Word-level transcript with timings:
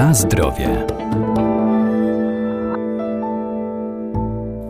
Na 0.00 0.14
zdrowie. 0.14 0.86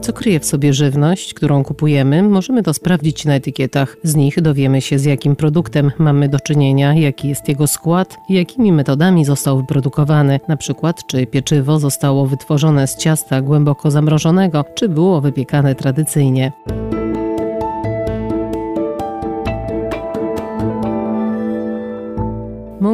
Co 0.01 0.13
kryje 0.13 0.41
w 0.41 0.45
sobie 0.45 0.73
żywność, 0.73 1.35
którą 1.35 1.65
kupujemy, 1.65 2.23
możemy 2.23 2.63
to 2.63 2.75
sprawdzić 2.75 3.25
na 3.25 3.35
etykietach. 3.35 3.97
Z 4.03 4.15
nich 4.15 4.41
dowiemy 4.41 4.81
się, 4.81 4.99
z 4.99 5.05
jakim 5.05 5.37
produktem 5.37 5.93
mamy 5.99 6.29
do 6.29 6.41
czynienia, 6.41 6.95
jaki 6.95 7.29
jest 7.29 7.49
jego 7.49 7.67
skład 7.67 8.17
i 8.29 8.35
jakimi 8.35 8.73
metodami 8.73 9.25
został 9.25 9.57
wyprodukowany. 9.57 10.41
Na 10.49 10.57
przykład, 10.57 11.07
czy 11.07 11.27
pieczywo 11.27 11.79
zostało 11.79 12.27
wytworzone 12.27 12.87
z 12.87 12.97
ciasta 12.97 13.41
głęboko 13.41 13.91
zamrożonego, 13.91 14.65
czy 14.75 14.89
było 14.89 15.21
wypiekane 15.21 15.75
tradycyjnie. 15.75 16.53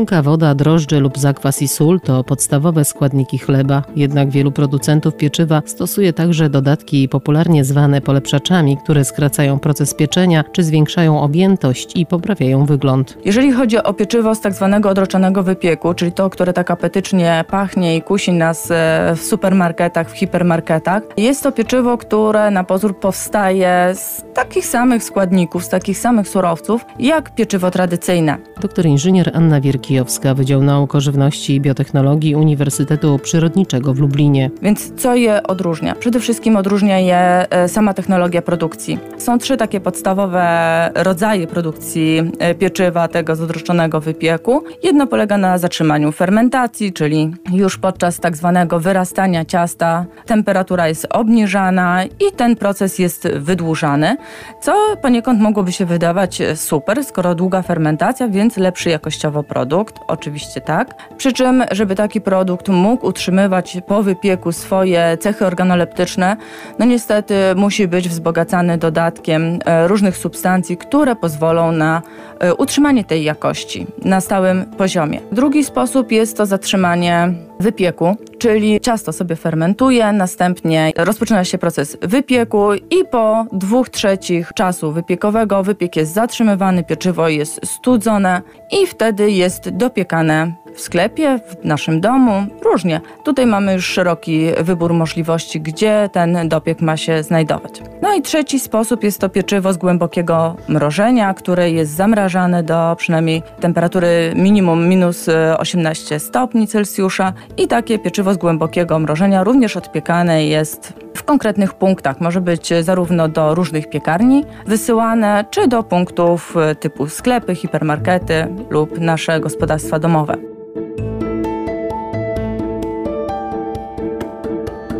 Mąka, 0.06 0.22
woda, 0.22 0.54
drożdże 0.54 1.00
lub 1.00 1.18
zakwas 1.18 1.62
i 1.62 1.68
sól 1.68 2.00
to 2.00 2.24
podstawowe 2.24 2.84
składniki 2.84 3.38
chleba, 3.38 3.82
jednak 3.96 4.30
wielu 4.30 4.52
producentów 4.52 5.16
pieczywa 5.16 5.62
stosuje 5.66 6.12
także 6.12 6.50
dodatki 6.50 7.08
popularnie 7.08 7.64
zwane 7.64 8.00
polepszaczami, 8.00 8.76
które 8.76 9.04
skracają 9.04 9.58
proces 9.58 9.94
pieczenia 9.94 10.44
czy 10.52 10.62
zwiększają 10.62 11.20
objętość 11.20 11.96
i 11.96 12.06
poprawiają 12.06 12.66
wygląd. 12.66 13.18
Jeżeli 13.24 13.52
chodzi 13.52 13.78
o 13.78 13.92
pieczywo 13.94 14.34
z 14.34 14.40
tak 14.40 14.52
zwanego 14.52 14.90
odroczonego 14.90 15.42
wypieku, 15.42 15.94
czyli 15.94 16.12
to, 16.12 16.30
które 16.30 16.52
tak 16.52 16.70
apetycznie 16.70 17.44
pachnie 17.48 17.96
i 17.96 18.02
kusi 18.02 18.32
nas 18.32 18.70
e, 18.70 19.14
w 19.16 19.22
supermarketach, 19.22 20.10
w 20.10 20.12
hipermarketach, 20.12 21.02
jest 21.16 21.42
to 21.42 21.52
pieczywo, 21.52 21.98
które 21.98 22.50
na 22.50 22.64
pozór 22.64 22.98
powstaje 22.98 23.94
z 23.94 24.24
takich 24.34 24.66
samych 24.66 25.04
składników, 25.04 25.64
z 25.64 25.68
takich 25.68 25.98
samych 25.98 26.28
surowców, 26.28 26.84
jak 26.98 27.34
pieczywo 27.34 27.70
tradycyjne. 27.70 28.38
Doktor 28.60 28.86
inżynier 28.86 29.30
Anna 29.34 29.60
Wier 29.60 29.80
Kijowska, 29.96 30.34
Wydział 30.34 30.62
Nauk 30.62 30.94
o 30.94 31.00
Żywności 31.00 31.54
i 31.54 31.60
Biotechnologii 31.60 32.34
Uniwersytetu 32.34 33.18
Przyrodniczego 33.18 33.94
w 33.94 33.98
Lublinie. 33.98 34.50
Więc 34.62 34.92
co 34.94 35.14
je 35.14 35.42
odróżnia? 35.42 35.94
Przede 35.94 36.20
wszystkim 36.20 36.56
odróżnia 36.56 36.98
je 36.98 37.50
e, 37.50 37.68
sama 37.68 37.94
technologia 37.94 38.42
produkcji. 38.42 38.98
Są 39.18 39.38
trzy 39.38 39.56
takie 39.56 39.80
podstawowe 39.80 40.90
rodzaje 40.94 41.46
produkcji 41.46 42.22
e, 42.38 42.54
pieczywa 42.54 43.08
tego 43.08 43.36
z 43.36 43.40
odroczonego 43.40 44.00
wypieku. 44.00 44.62
Jedno 44.82 45.06
polega 45.06 45.38
na 45.38 45.58
zatrzymaniu 45.58 46.12
fermentacji, 46.12 46.92
czyli 46.92 47.34
już 47.52 47.78
podczas 47.78 48.20
tak 48.20 48.36
zwanego 48.36 48.80
wyrastania 48.80 49.44
ciasta 49.44 50.04
temperatura 50.26 50.88
jest 50.88 51.06
obniżana 51.10 52.04
i 52.04 52.32
ten 52.36 52.56
proces 52.56 52.98
jest 52.98 53.28
wydłużany, 53.28 54.16
co 54.62 54.72
poniekąd 55.02 55.40
mogłoby 55.40 55.72
się 55.72 55.86
wydawać 55.86 56.42
super, 56.54 57.04
skoro 57.04 57.34
długa 57.34 57.62
fermentacja, 57.62 58.28
więc 58.28 58.56
lepszy 58.56 58.90
jakościowo 58.90 59.42
produkt 59.42 59.75
produkt, 59.76 60.00
oczywiście 60.06 60.60
tak. 60.60 60.94
Przy 61.16 61.32
czym, 61.32 61.64
żeby 61.70 61.94
taki 61.94 62.20
produkt 62.20 62.68
mógł 62.68 63.06
utrzymywać 63.06 63.78
po 63.86 64.02
wypieku 64.02 64.52
swoje 64.52 65.18
cechy 65.20 65.46
organoleptyczne, 65.46 66.36
no 66.78 66.86
niestety 66.86 67.34
musi 67.56 67.88
być 67.88 68.08
wzbogacany 68.08 68.78
dodatkiem 68.78 69.58
e, 69.64 69.88
różnych 69.88 70.16
substancji, 70.16 70.76
które 70.76 71.16
pozwolą 71.16 71.72
na 71.72 72.02
e, 72.40 72.54
utrzymanie 72.54 73.04
tej 73.04 73.24
jakości 73.24 73.86
na 74.04 74.20
stałym 74.20 74.64
poziomie. 74.64 75.20
Drugi 75.32 75.64
sposób 75.64 76.12
jest 76.12 76.36
to 76.36 76.46
zatrzymanie 76.46 77.32
wypieku, 77.60 78.16
czyli 78.38 78.80
ciasto 78.80 79.12
sobie 79.12 79.36
fermentuje, 79.36 80.12
następnie 80.12 80.92
rozpoczyna 80.96 81.44
się 81.44 81.58
proces 81.58 81.96
wypieku 82.02 82.74
i 82.74 83.04
po 83.10 83.46
dwóch 83.52 83.88
trzecich 83.88 84.52
czasu 84.54 84.92
wypiekowego 84.92 85.62
wypiek 85.62 85.96
jest 85.96 86.12
zatrzymywany, 86.12 86.84
pieczywo 86.84 87.28
jest 87.28 87.60
studzone 87.66 88.42
i 88.82 88.86
wtedy 88.86 89.30
jest 89.30 89.68
dopiekane 89.68 90.52
w 90.74 90.80
sklepie, 90.80 91.38
w 91.38 91.64
naszym 91.64 92.00
domu, 92.00 92.32
różnie. 92.62 93.00
Tutaj 93.24 93.46
mamy 93.46 93.72
już 93.72 93.86
szeroki 93.86 94.46
wybór 94.60 94.92
możliwości, 94.92 95.60
gdzie 95.60 96.10
ten 96.12 96.48
dopiek 96.48 96.80
ma 96.80 96.96
się 96.96 97.22
znajdować. 97.22 97.82
No 98.02 98.14
i 98.14 98.22
trzeci 98.22 98.60
sposób 98.60 99.04
jest 99.04 99.20
to 99.20 99.28
pieczywo 99.28 99.72
z 99.72 99.76
głębokiego 99.76 100.56
mrożenia, 100.68 101.34
które 101.34 101.70
jest 101.70 101.92
zamrażane 101.92 102.62
do 102.62 102.94
przynajmniej 102.98 103.42
temperatury 103.60 104.32
minimum 104.34 104.88
minus 104.88 105.26
18 105.58 106.20
stopni 106.20 106.66
Celsjusza 106.66 107.32
i 107.56 107.68
takie 107.68 107.98
pieczywo 107.98 108.34
z 108.34 108.36
głębokiego 108.36 108.98
mrożenia 108.98 109.44
również 109.44 109.76
odpiekane 109.76 110.46
jest 110.46 110.92
w 111.14 111.22
konkretnych 111.22 111.74
punktach. 111.74 112.20
Może 112.20 112.40
być 112.40 112.72
zarówno 112.80 113.28
do 113.28 113.54
różnych 113.54 113.90
piekarni 113.90 114.44
wysyłane, 114.66 115.44
czy 115.50 115.68
do 115.68 115.82
punktów 115.82 116.54
typu 116.80 117.08
sklepy, 117.08 117.54
hipermarkety 117.54 118.48
lub 118.70 119.00
nasze 119.00 119.40
gospodarstwa 119.40 119.98
domowe. 119.98 120.36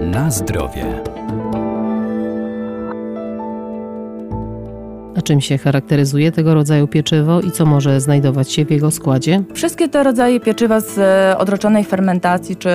Na 0.00 0.30
zdrowie. 0.30 1.15
A 5.16 5.22
czym 5.22 5.40
się 5.40 5.58
charakteryzuje 5.58 6.32
tego 6.32 6.54
rodzaju 6.54 6.86
pieczywo 6.88 7.40
i 7.40 7.50
co 7.50 7.66
może 7.66 8.00
znajdować 8.00 8.52
się 8.52 8.64
w 8.64 8.70
jego 8.70 8.90
składzie? 8.90 9.42
Wszystkie 9.54 9.88
te 9.88 10.02
rodzaje 10.02 10.40
pieczywa 10.40 10.80
z 10.80 10.98
e, 10.98 11.38
odroczonej 11.38 11.84
fermentacji 11.84 12.56
czy 12.56 12.68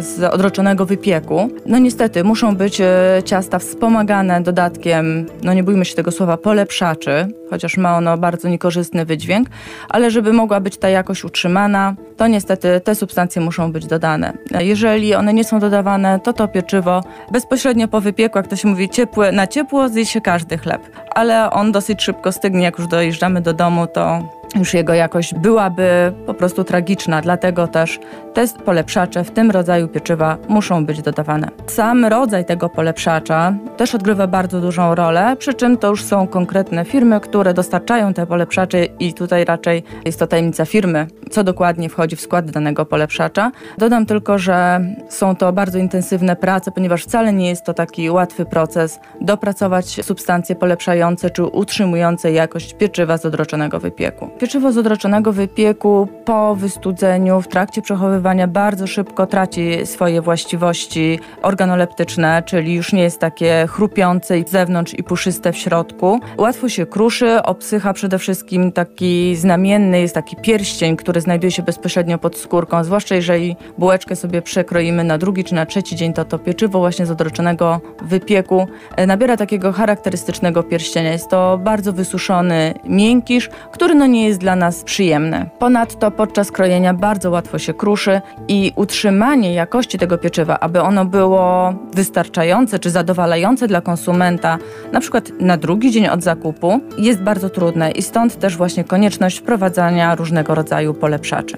z 0.00 0.28
odroczonego 0.32 0.86
wypieku, 0.86 1.48
no 1.66 1.78
niestety 1.78 2.24
muszą 2.24 2.56
być 2.56 2.80
e, 2.80 3.22
ciasta 3.24 3.58
wspomagane 3.58 4.40
dodatkiem, 4.40 5.26
no 5.42 5.54
nie 5.54 5.62
bójmy 5.62 5.84
się 5.84 5.94
tego 5.94 6.10
słowa, 6.10 6.36
polepszaczy, 6.36 7.28
chociaż 7.50 7.76
ma 7.76 7.96
ono 7.96 8.18
bardzo 8.18 8.48
niekorzystny 8.48 9.04
wydźwięk, 9.04 9.48
ale 9.88 10.10
żeby 10.10 10.32
mogła 10.32 10.60
być 10.60 10.76
ta 10.76 10.88
jakość 10.88 11.24
utrzymana, 11.24 11.94
to 12.16 12.26
niestety 12.26 12.80
te 12.84 12.94
substancje 12.94 13.42
muszą 13.42 13.72
być 13.72 13.86
dodane. 13.86 14.32
Jeżeli 14.60 15.14
one 15.14 15.34
nie 15.34 15.44
są 15.44 15.60
dodawane, 15.60 16.20
to 16.20 16.32
to 16.32 16.48
pieczywo 16.48 17.04
bezpośrednio 17.32 17.88
po 17.88 18.00
wypieku, 18.00 18.38
jak 18.38 18.46
to 18.46 18.56
się 18.56 18.68
mówi, 18.68 18.88
ciepłe, 18.88 19.32
na 19.32 19.46
ciepło 19.46 19.88
zje 19.88 20.06
się 20.06 20.20
każdy 20.20 20.58
chleb, 20.58 20.82
ale 21.14 21.50
on 21.50 21.72
dosyć 21.84 22.02
szybko 22.02 22.32
stygnie, 22.32 22.62
jak 22.62 22.78
już 22.78 22.86
dojeżdżamy 22.86 23.40
do 23.40 23.54
domu, 23.54 23.86
to 23.86 24.22
już 24.54 24.74
jego 24.74 24.94
jakość 24.94 25.34
byłaby 25.34 26.12
po 26.26 26.34
prostu 26.34 26.64
tragiczna, 26.64 27.20
dlatego 27.20 27.66
też 27.66 28.00
te 28.34 28.48
polepszacze 28.64 29.24
w 29.24 29.30
tym 29.30 29.50
rodzaju 29.50 29.88
pieczywa 29.88 30.36
muszą 30.48 30.86
być 30.86 31.02
dodawane. 31.02 31.48
Sam 31.66 32.04
rodzaj 32.04 32.44
tego 32.44 32.68
polepszacza 32.68 33.54
też 33.76 33.94
odgrywa 33.94 34.26
bardzo 34.26 34.60
dużą 34.60 34.94
rolę, 34.94 35.36
przy 35.38 35.54
czym 35.54 35.76
to 35.76 35.88
już 35.88 36.04
są 36.04 36.26
konkretne 36.26 36.84
firmy, 36.84 37.20
które 37.20 37.54
dostarczają 37.54 38.14
te 38.14 38.26
polepszacze 38.26 38.84
i 38.84 39.14
tutaj 39.14 39.44
raczej 39.44 39.82
jest 40.04 40.18
to 40.18 40.26
tajemnica 40.26 40.64
firmy, 40.64 41.06
co 41.30 41.44
dokładnie 41.44 41.88
wchodzi 41.88 42.16
w 42.16 42.20
skład 42.20 42.50
danego 42.50 42.86
polepszacza. 42.86 43.50
Dodam 43.78 44.06
tylko, 44.06 44.38
że 44.38 44.80
są 45.08 45.36
to 45.36 45.52
bardzo 45.52 45.78
intensywne 45.78 46.36
prace, 46.36 46.70
ponieważ 46.70 47.02
wcale 47.02 47.32
nie 47.32 47.48
jest 47.48 47.64
to 47.64 47.74
taki 47.74 48.10
łatwy 48.10 48.44
proces 48.44 49.00
dopracować 49.20 49.86
substancje 49.86 50.56
polepszające 50.56 51.30
czy 51.30 51.44
utrzymujące 51.44 52.32
jakość 52.32 52.74
pieczywa 52.74 53.18
z 53.18 53.26
odroczonego 53.26 53.80
wypieku. 53.80 54.30
Pieczywo 54.44 54.72
z 54.72 54.78
odroczonego 54.78 55.32
wypieku 55.32 56.08
po 56.24 56.54
wystudzeniu, 56.54 57.40
w 57.40 57.48
trakcie 57.48 57.82
przechowywania 57.82 58.46
bardzo 58.46 58.86
szybko 58.86 59.26
traci 59.26 59.86
swoje 59.86 60.22
właściwości 60.22 61.20
organoleptyczne, 61.42 62.42
czyli 62.46 62.74
już 62.74 62.92
nie 62.92 63.02
jest 63.02 63.20
takie 63.20 63.66
chrupiące 63.68 64.34
z 64.46 64.50
zewnątrz 64.50 64.94
i 64.94 65.02
puszyste 65.02 65.52
w 65.52 65.56
środku. 65.56 66.20
Łatwo 66.38 66.68
się 66.68 66.86
kruszy, 66.86 67.42
obsycha 67.42 67.92
przede 67.92 68.18
wszystkim 68.18 68.72
taki 68.72 69.36
znamienny 69.36 70.00
jest 70.00 70.14
taki 70.14 70.36
pierścień, 70.36 70.96
który 70.96 71.20
znajduje 71.20 71.50
się 71.50 71.62
bezpośrednio 71.62 72.18
pod 72.18 72.38
skórką, 72.38 72.84
zwłaszcza 72.84 73.14
jeżeli 73.14 73.56
bułeczkę 73.78 74.16
sobie 74.16 74.42
przekroimy 74.42 75.04
na 75.04 75.18
drugi 75.18 75.44
czy 75.44 75.54
na 75.54 75.66
trzeci 75.66 75.96
dzień, 75.96 76.12
to 76.12 76.24
to 76.24 76.38
pieczywo 76.38 76.78
właśnie 76.78 77.06
z 77.06 77.10
odroczonego 77.10 77.80
wypieku 78.02 78.66
e, 78.96 79.06
nabiera 79.06 79.36
takiego 79.36 79.72
charakterystycznego 79.72 80.62
pierścienia. 80.62 81.12
Jest 81.12 81.28
to 81.28 81.58
bardzo 81.58 81.92
wysuszony 81.92 82.74
miękisz, 82.84 83.50
który 83.72 83.94
no 83.94 84.06
nie 84.06 84.24
jest 84.33 84.33
jest 84.34 84.40
dla 84.40 84.56
nas 84.56 84.84
przyjemne. 84.84 85.46
Ponadto 85.58 86.10
podczas 86.10 86.50
krojenia 86.50 86.94
bardzo 86.94 87.30
łatwo 87.30 87.58
się 87.58 87.74
kruszy 87.74 88.20
i 88.48 88.72
utrzymanie 88.76 89.54
jakości 89.54 89.98
tego 89.98 90.18
pieczywa, 90.18 90.60
aby 90.60 90.80
ono 90.80 91.04
było 91.04 91.74
wystarczające 91.92 92.78
czy 92.78 92.90
zadowalające 92.90 93.68
dla 93.68 93.80
konsumenta, 93.80 94.58
na 94.92 95.00
przykład 95.00 95.30
na 95.40 95.56
drugi 95.56 95.90
dzień 95.90 96.08
od 96.08 96.22
zakupu, 96.22 96.80
jest 96.98 97.22
bardzo 97.22 97.50
trudne 97.50 97.90
i 97.90 98.02
stąd 98.02 98.38
też 98.38 98.56
właśnie 98.56 98.84
konieczność 98.84 99.38
wprowadzania 99.38 100.14
różnego 100.14 100.54
rodzaju 100.54 100.94
polepszaczy. 100.94 101.56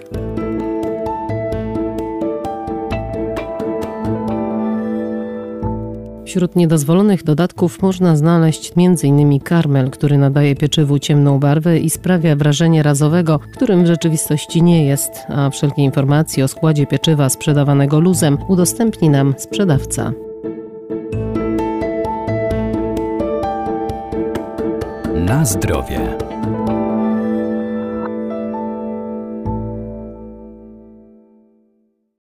Wśród 6.37 6.56
niedozwolonych 6.56 7.25
dodatków 7.25 7.83
można 7.83 8.17
znaleźć 8.17 8.73
m.in. 8.77 9.41
karmel, 9.41 9.91
który 9.91 10.19
nadaje 10.19 10.56
pieczywu 10.56 10.99
ciemną 10.99 11.38
barwę 11.38 11.79
i 11.79 11.91
sprawia 11.91 12.37
wrażenie 12.37 12.83
razowego, 12.83 13.41
którym 13.53 13.85
w 13.85 13.87
rzeczywistości 13.87 14.62
nie 14.62 14.87
jest, 14.87 15.11
a 15.29 15.50
wszelkie 15.50 15.83
informacje 15.83 16.44
o 16.44 16.49
składzie 16.49 16.87
pieczywa 16.87 17.29
sprzedawanego 17.29 18.00
luzem 18.00 18.38
udostępni 18.49 19.11
nam 19.11 19.35
sprzedawca. 19.38 20.12
Na 25.15 25.44
zdrowie. 25.44 26.00